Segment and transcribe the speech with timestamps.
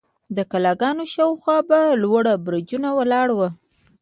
[0.35, 3.49] د کلاګانو شاوخوا به لوړ برجونه ولاړ وو.